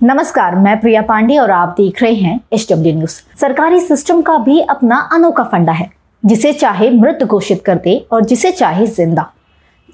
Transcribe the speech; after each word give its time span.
नमस्कार, 0.00 0.54
मैं 0.54 0.78
प्रिया 0.80 1.00
पांडे 1.02 1.36
और 1.38 1.50
आप 1.50 1.74
देख 1.76 2.02
रहे 2.02 2.14
हैं 2.14 2.40
एच 2.52 2.66
डब्ल्यू 2.70 2.92
न्यूज़। 2.94 3.14
सरकारी 3.40 3.80
सिस्टम 3.80 4.20
का 4.22 4.36
भी 4.38 4.60
अपना 4.62 4.98
अनोखा 5.14 5.42
फंडा 5.44 5.72
है, 5.72 5.88
जिसे 6.22 6.52
चाहे 6.52 6.88
मृत 6.90 7.24
घोषित 7.24 7.62
कर 7.64 7.78
दे 7.78 7.96
और 8.12 8.24
जिसे 8.24 8.52
चाहे 8.52 8.86
ज़िंदा। 8.86 9.22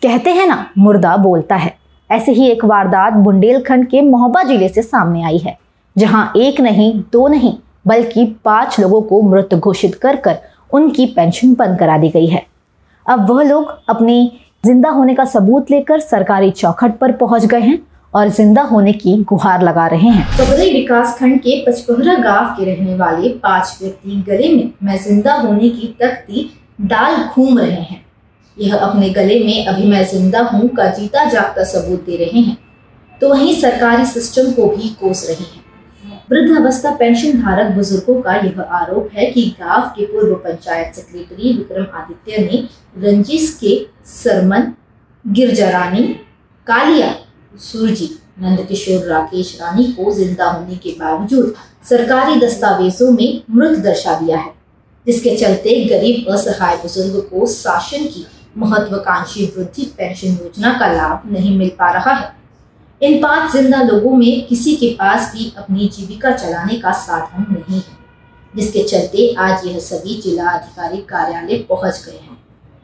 कहते 0.02 0.32
हैं 0.32 0.46
ना, 0.46 0.66
मुर्दा 0.78 1.16
बोलता 1.16 1.56
है। 1.56 1.74
ऐसे 2.10 2.32
ही 2.32 2.46
एक 2.48 2.64
वारदात 2.64 3.12
बुंदेलखंड 3.14 3.88
के 3.88 4.02
मोहब्बा 4.02 4.42
ज़िले 4.42 4.68
से 4.68 4.82
सामने 4.82 5.22
आई 5.22 5.38
है, 5.38 5.56
जहाँ 5.96 6.32
एक 6.36 6.60
नहीं, 6.60 6.92
दो 7.12 7.26
नहीं, 7.28 7.52
बल्कि 7.86 8.24
पाँच 8.44 8.80
लोगों 8.80 9.02
को 9.02 9.20
मृत 9.24 9.54
घोषित 9.54 9.94
कर 9.94 10.16
कर 10.18 10.38
उनकी 10.72 11.06
पेंशन 11.08 11.54
बंद 11.54 11.78
करा 11.78 11.98
दी 11.98 12.08
गई 12.10 12.26
है। 12.26 12.46
अब 13.06 13.30
वह 13.30 13.42
लोग 13.42 13.76
अपनी 13.88 14.38
ज़िंदा 14.66 14.90
होने 14.90 15.14
का 15.14 15.24
सबूत 15.26 15.70
लेकर 15.70 16.00
सरकारी 16.00 16.50
चौखट 16.52 16.98
पर 16.98 17.12
पहुँच 17.14 17.44
गए 17.44 17.60
हैं 17.60 17.78
और 18.16 18.28
ज़िंदा 18.28 18.62
होने 18.62 18.92
की 18.92 19.14
गुहार 19.24 19.62
लगा 19.62 19.86
रहे 19.86 20.08
हैं। 20.08 20.26
कबरई 20.36 20.72
विकास 20.72 21.16
खंड 21.18 21.38
के 21.40 21.58
पचपहरा 21.66 22.14
गाँव 22.20 22.54
के 22.56 22.64
रहने 22.64 22.94
वाले 22.94 23.28
पाँच 23.42 23.76
व्यक्ति 23.82 24.22
गले 24.28 24.52
में, 24.54 24.72
मैं 24.82 24.96
ज़िंदा 24.98 25.34
होने 25.34 25.68
की 25.70 25.94
तख्ती 26.00 26.50
डाल 26.82 27.16
घूम 27.16 27.58
रहे 27.58 27.82
हैं। 27.82 28.04
यह 28.56 28.76
अपने 28.76 29.10
गले 29.10 29.38
में, 29.44 29.66
अभी 29.66 29.86
मैं 29.86 30.04
ज़िंदा 30.04 30.40
हूँ 30.42 30.68
का 30.68 30.86
जीता 30.90 31.24
जागता 31.24 31.64
सबूत 31.64 32.04
दे 32.06 32.16
रहे 32.16 32.40
हैं। 32.40 32.56
तो 33.20 33.28
वहीं 33.28 33.54
सरकारी 33.54 34.06
सिस्टम 34.06 34.50
को 34.52 34.66
भी 34.68 34.88
कोस 35.00 35.26
रहे 35.30 35.44
हैं। 35.44 35.64
वृद्ध 36.30 36.56
अवस्था 36.56 36.94
पेंशन 36.96 37.40
धारक 37.42 37.74
बुज़ुर्गों 37.74 38.20
का 38.22 38.34
यह 38.36 38.60
आरोप 38.60 39.10
है 39.12 39.26
कि 39.26 39.44
गाँव 39.60 39.88
के 39.96 40.06
पूर्व 40.06 40.34
पंचायत 40.36 40.94
सेक्रेटरी 40.94 41.52
विक्रम 41.52 41.86
आदित्य 41.94 42.42
ने 42.42 42.64
रंजिश 43.02 43.52
के 43.60 43.78
सरमन, 44.06 44.72
गिरजरानी, 45.24 46.02
कालिया 46.66 47.14
सुरजी, 47.60 48.08
नंदकिशोर, 48.40 49.04
राकेश, 49.06 49.56
रानी 49.60 49.84
को 49.92 50.12
ज़िंदा 50.14 50.46
होने 50.46 50.76
के 50.76 50.90
बावजूद 51.00 51.54
सरकारी 51.88 52.40
दस्तावेजों 52.40 53.10
में 53.12 53.42
मृत 53.50 53.78
दर्शा 53.80 54.18
दिया 54.20 54.38
है, 54.38 54.52
जिसके 55.06 55.36
चलते 55.36 55.84
गरीब, 55.86 56.32
असहाय 56.32 56.76
बुज़ुर्ग 56.76 57.20
को 57.30 57.46
शासन 57.48 58.04
की 58.06 58.26
महत्वाकांक्षी 58.56 59.46
वृद्धि 59.56 59.84
पेंशन 59.98 60.28
योजना 60.34 60.72
का 60.78 60.92
लाभ 60.92 61.22
नहीं 61.32 61.58
मिल 61.58 61.68
पा 61.78 61.90
रहा 61.92 62.12
है। 62.12 62.34
इन 63.00 63.20
पाँच 63.22 63.52
ज़िंदा 63.52 63.82
लोगों 63.82 64.12
में 64.12 64.46
किसी 64.46 64.74
के 64.76 64.94
पास 64.98 65.32
भी 65.34 65.52
अपनी 65.58 65.88
जीविका 65.88 66.30
चलाने 66.32 66.78
का 66.80 66.92
साधन 66.94 67.46
नहीं 67.50 67.76
है, 67.76 67.96
जिसके 68.54 68.82
चलते 68.84 69.32
आज 69.38 69.66
यह 69.66 69.78
सभी 69.80 70.20
जिला 70.22 70.50
अधिकारी 70.50 70.98
कार्यालय 71.04 71.64
पहुँच 71.70 72.02
गए 72.06 72.18
हैं। 72.18 72.38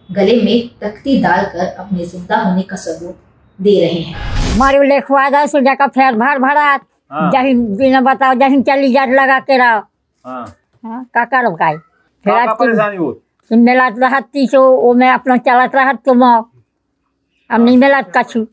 गले 0.08 0.40
में 0.42 0.68
तख्ती 0.80 1.20
डालकर 1.22 1.66
अपने 1.66 2.06
ज़िंदा 2.06 2.36
होने 2.38 2.62
का 2.62 2.76
सबूत 2.78 3.16
दे 3.58 3.80
रहे 3.80 4.00
हैं। 4.00 4.41
मारे 4.58 4.82
लिखवा 4.88 5.28
दो 5.30 5.46
सुजा 5.46 5.74
का 5.74 5.86
फेर 5.88 6.14
भर 6.14 6.38
भरा 6.38 6.64
हाँ। 7.12 7.30
जही 7.32 7.54
बिना 7.76 8.00
बताओ 8.00 8.34
जही 8.40 8.60
चली 8.62 8.92
जाट 8.92 9.08
लगा 9.10 9.38
के 9.40 9.56
रहो। 9.58 9.80
हाँ। 10.24 10.44
हाँ, 10.84 11.04
का 11.14 11.24
करो 11.24 11.54
काई 11.56 11.76
फिर 12.24 12.96
हो 12.98 13.10
मिलत 13.50 13.94
रहत 13.98 14.28
तीसो 14.32 14.60
वो 14.76 14.92
मैं 14.94 15.10
अपना 15.10 15.36
चलत 15.38 15.74
रहत 15.76 15.98
तुम 16.06 16.22
अब 16.24 16.50
नहीं 17.60 17.76
मिलत 17.78 18.12
कछु। 18.16 18.46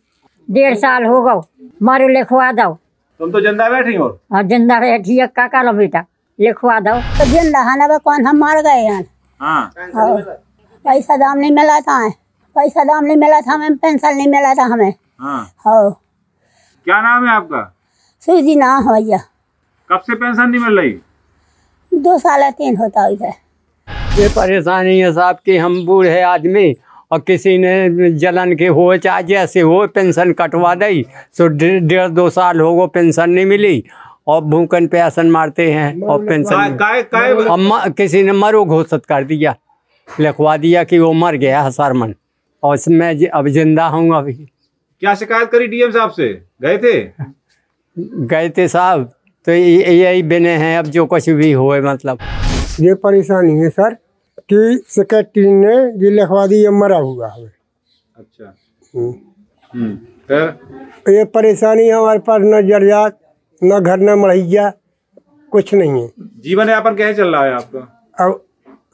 डेढ़ 0.47 0.75
साल 0.77 1.05
हो 1.05 1.21
गो। 1.21 1.35
मारे 1.83 2.07
लिखवा 2.07 2.51
दो। 2.51 2.73
तुम 3.19 3.31
तो 3.31 3.41
ज़िंदा 3.41 3.69
बैठी 3.69 3.95
हो। 3.95 4.07
और 4.33 4.43
ज़िंदा 4.47 4.79
बैठी 4.79 5.17
है 5.17 5.27
का 5.27 5.47
करो 5.47 5.73
बेटा? 5.73 6.03
लिखवा 6.39 6.79
दो। 6.79 6.95
तो 7.17 7.25
ज़िंदा 7.25 7.59
है 7.69 7.77
ना 7.79 7.97
कौन 7.97 8.25
हम 8.27 8.37
मर 8.37 8.61
गए 8.61 8.83
हैं। 8.83 9.03
हाँ। 9.39 9.71
पैसा 9.75 11.17
दाम 11.17 11.37
नहीं 11.37 11.51
मिला 11.51 11.79
था 11.81 12.07
पैसा 12.55 12.83
दाम 12.83 13.05
नहीं 13.05 13.17
मिला 13.17 13.41
था 13.41 13.53
हमें 13.53 13.77
पेंशन 13.77 14.15
नहीं 14.15 14.27
मिला 14.27 14.53
था 14.53 14.63
हमें। 14.73 14.93
हाँ। 15.19 15.43
हो। 15.67 15.89
क्या 16.85 17.01
नाम 17.01 17.27
है 17.27 17.35
आपका? 17.35 17.61
सूजी 18.25 18.55
ना 18.55 18.75
हो 18.77 18.93
भैया। 18.93 19.17
कब 19.89 19.99
से 20.07 20.15
पेंशन 20.15 20.49
नहीं 20.49 20.61
मिल 20.61 20.79
रही? 20.79 20.91
दो 21.91 22.17
साल 22.19 22.49
तीन 22.57 22.77
होता 22.77 23.07
इधर। 23.07 23.33
ये 24.21 24.27
परेशानी 24.35 24.99
है 24.99 25.11
साहब 25.13 25.37
कि 25.45 25.57
हम 25.57 25.85
बूढ़े 25.85 26.21
आदमी 26.21 26.73
और 27.11 27.19
किसी 27.27 27.57
ने 27.57 28.09
जलन 28.19 28.55
के 28.55 28.67
हो 28.77 28.95
चाहे 28.97 29.23
जैसे 29.23 29.61
हो 29.61 29.85
पेंशन 29.95 30.31
कटवा 30.39 30.73
दई 30.75 31.01
तो 31.37 31.47
डेढ़ 31.47 32.07
दो 32.07 32.29
साल 32.29 32.59
हो 32.61 32.73
गो 32.75 32.87
पेंशन 32.97 33.29
नहीं 33.29 33.45
मिली 33.45 33.83
और 34.27 34.41
भूखन 34.43 34.89
आसन 34.99 35.31
मारते 35.31 35.71
हैं 35.73 36.01
और 36.01 36.25
पेंशन 36.27 36.75
काय 36.77 37.01
काय 37.13 37.31
अब 37.33 37.93
किसी 37.97 38.23
ने 38.23 38.31
मरो 38.31 38.63
घोषित 38.65 39.05
कर 39.05 39.23
दिया 39.31 39.55
लिखवा 40.07 40.55
दिया 40.57 40.83
कि 40.83 40.99
वो 40.99 41.11
मर 41.13 41.35
गया 41.45 41.61
है 41.61 41.71
सरमन 41.71 42.13
और 42.63 42.77
मैं 42.89 43.17
ज- 43.17 43.29
अब 43.33 43.47
ज़िंदा 43.47 43.87
हूँ 43.87 44.15
अभी। 44.17 44.33
क्या 45.01 45.13
शिकायत 45.15 45.49
करी 45.51 45.67
डीएम 45.67 45.91
साहब 45.91 46.09
से? 46.11 46.27
गए 46.61 46.77
थे? 46.77 46.93
गए 48.31 48.49
थे 48.49 48.67
साहब। 48.67 49.03
तो 49.45 49.51
यही 49.51 50.23
बने 50.23 50.51
हैं 50.57 50.77
अब 50.79 50.85
जो 50.85 51.05
कुछ 51.05 51.29
भी 51.29 51.51
होए 51.51 51.79
मतलब। 51.81 52.17
ये 52.79 52.93
परेशानी 52.95 53.53
है 53.59 53.69
सर 53.69 53.93
कि 54.49 54.83
सेक्रेटरी 54.87 55.51
ने 55.53 55.75
ये 56.05 56.09
लिखवा 56.11 56.45
दी 56.47 56.55
ये 56.55 56.69
मरा 56.69 56.97
हुआ 56.97 57.27
है। 57.27 57.45
अच्छा। 58.17 58.55
हम्म। 58.95 59.13
हम्म 59.73 59.95
फिर? 60.27 61.13
ये 61.15 61.23
परेशानी 61.25 61.89
हमारे 61.89 62.19
पास 62.19 62.41
न 62.43 62.61
जरियात 62.67 63.19
न 63.63 63.79
घर 63.79 63.99
न 63.99 64.19
मढ़ैया 64.19 64.71
कुछ 65.51 65.73
नहीं 65.73 66.01
है। 66.01 66.07
जीवन 66.43 66.69
यापन 66.69 66.95
कैसे 66.95 67.13
चल 67.13 67.31
रहा 67.35 67.43
है 67.45 67.53
आपका? 67.53 67.79
अब 68.19 68.43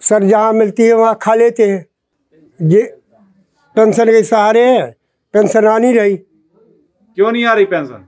सर 0.01 0.23
जहाँ 0.23 0.53
मिलती 0.53 0.83
है 0.83 0.93
वहाँ 0.93 1.17
खा 1.21 1.33
लेते 1.35 1.67
हैं। 1.69 1.85
ये 2.59 2.81
पेंशन 3.75 4.05
के 4.05 4.23
सहारे 4.23 4.63
है। 4.65 4.95
पेंशन 5.35 5.65
आ 5.67 5.77
नहीं 5.77 5.93
रही। 5.93 6.15
क्यों 6.15 7.31
नहीं 7.31 7.45
आ 7.45 7.53
रही 7.53 7.65
पेंशन? 7.65 8.05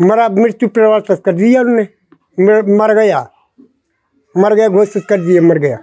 मरा 0.00 0.28
मृत्यु 0.30 0.68
प्रवर्तित 0.68 1.22
कर 1.24 1.32
दिया 1.32 1.60
उन्होंने 1.60 1.86
मर 2.38 2.66
मर 2.78 2.92
गया। 2.94 3.20
मर 4.34 4.54
गया 4.54 4.68
घोषित 4.68 5.04
कर 5.04 5.20
दिए 5.20 5.40
मर 5.40 5.58
गया। 5.58 5.78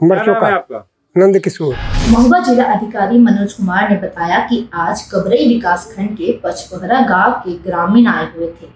मर 0.00 0.24
चुका। 0.24 0.78
नंद 1.16 1.38
किशोर। 1.38 1.74
महुआ 2.10 2.38
जिला 2.44 2.64
अधिकारी 2.72 3.18
मनोज 3.18 3.52
कुमार 3.52 3.90
ने 3.90 3.96
बताया 3.96 4.38
कि 4.46 4.68
आज 4.74 5.02
कबरई 5.12 5.48
विकास 5.48 5.84
खंड 5.96 6.16
के 6.18 6.32
पचपहरा 6.44 7.00
गाँव 7.08 7.32
के 7.40 7.56
ग्रामीण 7.62 8.06
आए 8.06 8.26
हुए 8.36 8.48
थे 8.52 8.68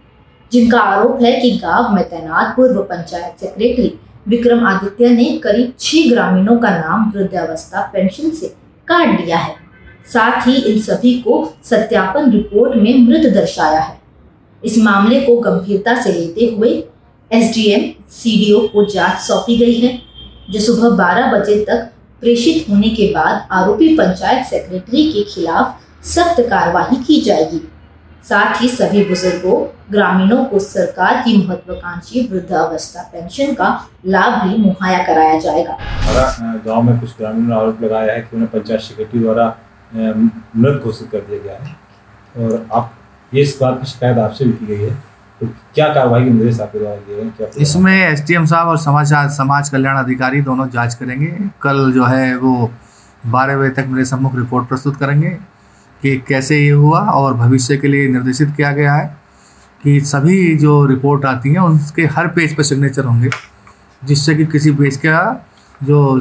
जिनका 0.52 0.80
आरोप 0.80 1.22
है 1.22 1.32
कि 1.40 1.50
गाँव 1.62 1.94
में 1.94 2.02
तैनात 2.10 2.54
पूर्व 2.56 2.82
पंचायत 2.82 3.40
सेक्रेटरी 3.40 3.92
विक्रम 4.28 4.66
आदित्य 4.66 5.08
ने 5.10 5.24
करीब 5.38 5.72
छह 5.78 6.10
ग्रामीणों 6.10 6.58
का 6.58 6.70
नाम 6.78 7.10
वृद्धावस्था 7.10 7.86
पेंशन 7.92 8.30
से 8.30 8.54
काट 8.88 9.16
दिया 9.20 9.38
है। 9.38 9.67
साथ 10.08 10.46
ही 10.46 10.54
इन 10.54 10.80
सभी 10.80 11.12
को 11.18 11.44
सत्यापन 11.64 12.30
रिपोर्ट 12.32 12.76
में 12.76 12.98
मृत 12.98 13.32
दर्शाया 13.34 13.80
है। 13.80 13.96
इस 14.62 14.78
मामले 14.78 15.20
को 15.20 15.36
गंभीरता 15.40 16.00
से 16.02 16.12
लेते 16.12 16.46
हुए 16.54 16.70
एसडीएम, 17.30 17.82
सीडीओ 18.12 18.66
को 18.68 18.84
जाँच 18.84 19.18
सौंपी 19.20 19.56
गई 19.56 19.74
है, 19.80 19.98
जो 20.50 20.60
सुबह 20.60 20.96
12 20.96 21.32
बजे 21.32 21.64
तक 21.64 21.90
प्रेषित 22.22 22.68
होने 22.70 22.88
के 22.88 23.12
बाद 23.14 23.48
आरोपी 23.52 23.96
पंचायत 23.96 24.46
सेक्रेटरी 24.46 25.04
के 25.12 25.22
खिलाफ 25.24 26.06
सख्त 26.06 26.40
कार्रवाई 26.40 26.96
की 27.04 27.20
जाएगी। 27.20 27.60
साथ 28.24 28.60
ही 28.62 28.68
सभी 28.68 29.04
बुज़ुर्गों, 29.04 29.60
ग्रामीणों 29.90 30.44
को 30.44 30.58
सरकार 30.58 31.22
की 31.22 31.36
महत्वाकांक्षी 31.36 32.26
वृद्धावस्था 32.32 33.02
पेंशन 33.12 33.52
का 33.54 33.68
लाभ 34.06 34.42
भी 34.42 34.56
मुहैया 34.56 35.02
कराया 35.04 35.38
जाएगा। 35.38 35.78
गाँव 36.66 36.82
में 36.82 36.98
कुछ 37.00 37.10
ग्रामीणों 37.18 37.48
ने 37.48 37.54
आरोप 37.54 37.82
लगाया 37.82 38.12
है 38.12 38.20
कि 38.20 38.36
उन्हें 38.36 38.50
पंचायत 38.50 38.80
सेक्रेटरी 38.80 39.20
द्वारा 39.20 39.48
मृत 39.94 40.80
घोषित 40.84 41.08
कर 41.12 41.18
दिया 41.20 41.38
गया 41.38 41.58
है। 41.58 41.76
और 42.36 42.66
आप, 42.72 42.92
ये 43.32 43.42
इस 43.42 43.58
बात 43.60 43.78
की 43.80 43.86
शिकायत 43.86 44.18
आपसे 44.18 44.44
भी 44.44 44.52
की 44.52 44.66
गई 44.66 44.82
है 44.82 44.90
तो 45.40 45.46
क्या 45.74 45.86
कार्रवाई 45.94 46.24
के 46.24 46.30
निर्देश 46.30 46.60
आपके 46.60 46.78
द्वारा 46.78 46.96
दिए 46.96 47.16
गए 47.16 47.30
क्या 47.36 47.48
इसमें 47.58 47.92
एसडीएम 47.94 48.44
साहब 48.46 48.68
और 48.68 48.78
समाचार 48.78 49.28
समाज 49.30 49.68
कल्याण 49.68 49.96
अधिकारी 49.96 50.40
दोनों 50.40 50.68
जाँच 50.70 50.94
करेंगे। 50.94 51.26
कल 51.62 51.92
जो 51.92 52.04
है 52.04 52.36
वो 52.36 52.70
बारह 53.26 53.56
बजे 53.58 53.70
तक 53.72 53.86
मेरे 53.88 54.04
सम्मुख 54.04 54.36
रिपोर्ट 54.36 54.68
प्रस्तुत 54.68 54.96
करेंगे 54.96 55.30
कि 56.02 56.16
कैसे 56.28 56.58
ये 56.58 56.70
हुआ 56.70 57.00
और 57.00 57.34
भविष्य 57.34 57.76
के 57.76 57.88
लिए 57.88 58.08
निर्देशित 58.08 58.48
किया 58.56 58.72
गया 58.72 58.94
है 58.94 59.06
कि 59.84 60.00
सभी 60.02 60.56
जो 60.56 60.84
रिपोर्ट 60.86 61.24
आती 61.24 61.50
हैं, 61.50 61.60
उनके 61.60 62.06
हर 62.06 62.28
पेज 62.28 62.56
पर 62.56 62.62
सिग्नेचर 62.62 63.04
होंगे, 63.04 63.30
जिससे 64.02 64.34
कि 64.34 64.46
किसी 64.46 64.72
पेज 64.72 64.96
का 64.96 65.46
जो 65.82 66.20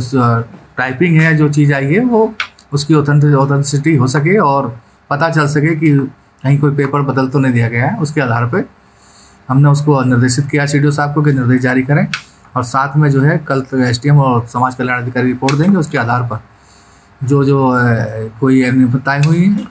टाइपिंग 0.77 1.21
है, 1.21 1.35
जो 1.37 1.49
चीज़ 1.49 1.73
आई 1.73 1.93
है, 1.93 1.99
वो 1.99 2.33
उसकी 2.73 2.93
ऑथेंटिसिटी 2.93 3.95
हो 3.95 4.07
सके 4.07 4.37
और 4.37 4.67
पता 5.09 5.29
चल 5.29 5.47
सके 5.47 5.75
कि 5.75 5.91
कहीं 6.43 6.57
कोई 6.59 6.75
पेपर 6.75 7.01
बदल 7.01 7.27
तो 7.27 7.39
नहीं 7.39 7.53
दिया 7.53 7.67
गया 7.69 7.87
है। 7.87 7.97
उसके 7.97 8.21
आधार 8.21 8.45
पर 8.45 8.67
हमने 9.49 9.69
उसको 9.69 10.01
निर्देशित 10.03 10.47
किया 10.47 10.65
सीडीओ 10.65 10.91
साहब 10.91 11.13
को 11.13 11.21
कि 11.21 11.33
निर्देश 11.33 11.61
जारी 11.61 11.83
करें 11.83 12.07
और 12.55 12.63
साथ 12.63 12.97
में 12.97 13.09
जो 13.09 13.21
है 13.21 13.37
कल 13.37 13.61
तो 13.61 13.77
एस 13.79 14.01
और 14.07 14.45
समाज 14.47 14.75
कल्याण 14.75 15.01
अधिकारी 15.01 15.27
रिपोर्ट 15.27 15.55
देंगे 15.55 15.77
उसके 15.77 15.97
आधार 15.97 16.23
पर। 16.23 16.39
जो 17.23 17.43
जो 17.43 17.71
कोई 18.39 18.61
अनियमितताएँ 18.63 19.21
हुई 19.23 19.45
हैं, 19.45 19.67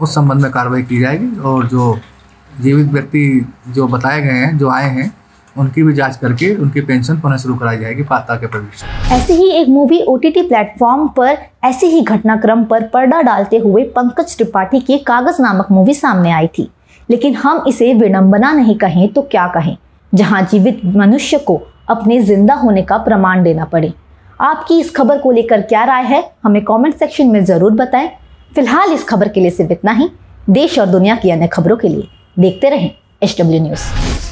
उस 0.00 0.14
संबंध 0.14 0.42
में 0.42 0.50
कार्रवाई 0.50 0.82
की 0.82 0.98
जाएगी 1.00 1.38
और 1.40 1.66
जो 1.66 1.98
जीवित 2.60 2.86
व्यक्ति 2.86 3.52
जो 3.68 3.86
बताए 3.88 4.20
गए 4.22 4.30
हैं, 4.30 4.58
जो 4.58 4.70
आए 4.70 4.88
हैं 4.90 5.12
उनकी 5.56 5.82
भी 5.82 5.92
जाँच 5.92 6.16
करके 6.16 6.54
उनकी 6.56 6.80
पेंशन 6.80 7.18
पुनः 7.20 7.36
शुरू 7.36 7.54
कराई 7.54 7.78
जाएगी 7.78 8.02
पात्रता 8.02 8.36
के 8.40 8.46
प्रविष्ट 8.46 9.12
ऐसे 9.12 9.34
ही 9.34 9.50
एक 9.52 9.68
मूवी 9.68 10.00
ओ 10.00 10.12
ओटीटी 10.12 10.42
प्लेटफॉर्म 10.42 11.06
पर 11.08 11.36
ऐसे 11.64 11.86
ही 11.86 12.00
घटनाक्रम 12.02 12.64
पर 12.64 12.86
पर्दा 12.88 13.20
डालते 13.22 13.58
हुए 13.58 13.84
पंकज 13.96 14.36
त्रिपाठी 14.36 14.80
की 14.80 14.98
कागज़ 15.06 15.40
नामक 15.42 15.70
मूवी 15.70 15.94
सामने 15.94 16.30
आई 16.30 16.46
थी। 16.48 16.68
लेकिन 17.08 17.34
हम 17.34 17.64
इसे 17.68 17.92
विडंबना 17.94 18.52
नहीं 18.52 18.76
कहें 18.78 19.08
तो 19.12 19.22
क्या 19.22 19.46
कहें? 19.46 19.76
जहाँ 20.12 20.42
जीवित 20.42 20.80
मनुष्य 20.86 21.38
को 21.38 21.60
अपने 21.88 22.20
ज़िंदा 22.22 22.54
होने 22.54 22.82
का 22.82 22.98
प्रमाण 22.98 23.42
देना 23.42 23.64
पड़े। 23.64 23.92
आपकी 24.40 24.80
इस 24.80 24.94
खबर 24.94 25.18
को 25.18 25.30
लेकर 25.30 25.60
क्या 25.62 25.84
राय 25.84 26.04
है? 26.04 26.22
हमें 26.44 26.62
कमेंट 26.64 26.94
सेक्शन 26.94 27.26
में 27.26 27.44
ज़रूर 27.44 27.72
बताएँ। 27.74 28.10
फ़िलहाल 28.54 28.92
इस 28.92 29.04
खबर 29.04 29.28
के 29.28 29.40
लिए 29.40 29.50
सिर्फ़ 29.50 29.72
इतना 29.72 29.92
ही। 29.92 30.08
देश 30.50 30.78
और 30.78 30.86
दुनिया 30.88 31.16
की 31.16 31.30
अन्य 31.30 31.46
खबरों 31.48 31.76
के 31.76 31.88
लिए 31.88 32.08
देखते 32.36 32.68
रहें 32.70 32.90
एच 33.22 33.40
न्यूज़। 33.40 34.29